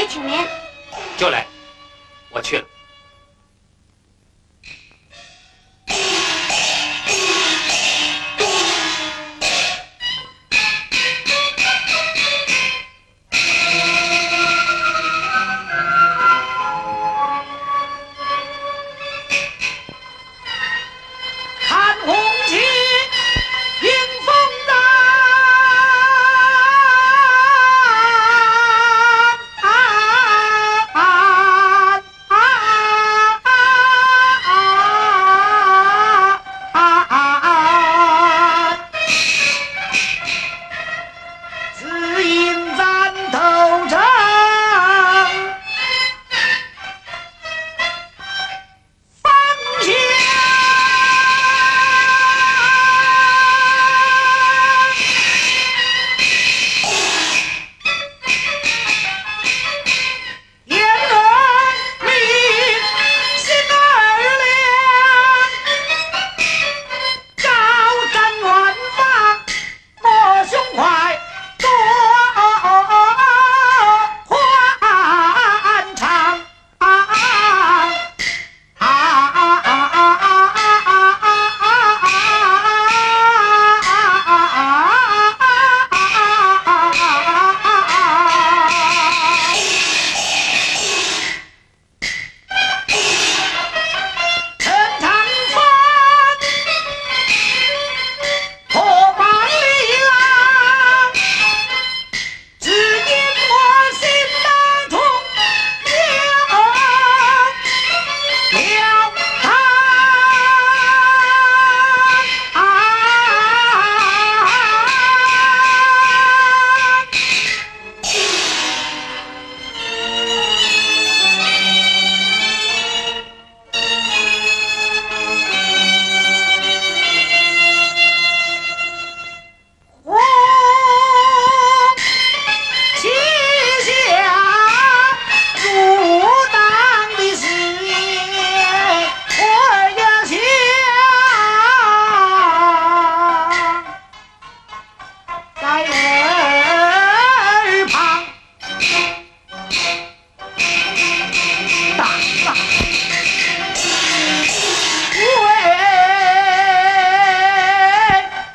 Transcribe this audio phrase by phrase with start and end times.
[0.00, 0.34] 哎，请您，
[1.18, 1.46] 就来，
[2.30, 2.64] 我去了。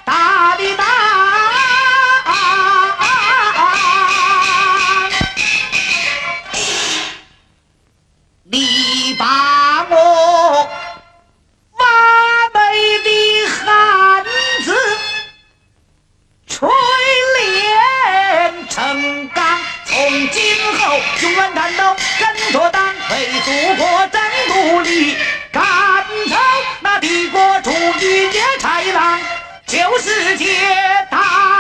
[0.03, 0.83] 大的大。
[8.44, 10.25] 你把我
[19.95, 20.44] 从今
[20.78, 25.16] 后雄安战斗，跟着党为祖国争努力，
[25.53, 25.63] 赶
[26.29, 26.35] 走
[26.81, 29.22] 那帝国主义的豺狼，
[29.66, 30.53] 就世界
[31.09, 31.54] 大。